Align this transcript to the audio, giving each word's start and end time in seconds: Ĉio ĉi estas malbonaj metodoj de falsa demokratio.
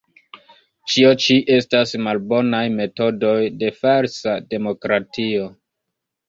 Ĉio 0.93 1.09
ĉi 1.25 1.35
estas 1.57 1.93
malbonaj 2.07 2.63
metodoj 2.79 3.35
de 3.65 3.71
falsa 3.83 4.35
demokratio. 4.55 5.47